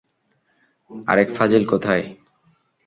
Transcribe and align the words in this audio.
আরেক 1.07 1.29
ফাজিল 1.37 1.63
কোথায়? 1.65 2.03